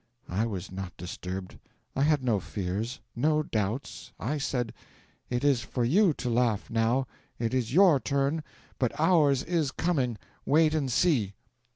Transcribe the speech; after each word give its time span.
'I 0.27 0.47
was 0.47 0.71
not 0.71 0.97
disturbed 0.97 1.59
I 1.95 2.01
had 2.01 2.23
no 2.23 2.39
fears, 2.39 3.01
no 3.15 3.43
doubts. 3.43 4.11
I 4.19 4.39
said: 4.39 4.73
'"It 5.29 5.43
is 5.43 5.61
for 5.61 5.83
you 5.85 6.11
to 6.15 6.27
laugh 6.27 6.71
now; 6.71 7.05
it 7.37 7.53
is 7.53 7.71
your 7.75 7.99
turn. 7.99 8.41
But 8.79 8.99
ours 8.99 9.43
is 9.43 9.69
coming; 9.69 10.17
wait 10.43 10.73
and 10.73 10.91
see." 10.91 11.35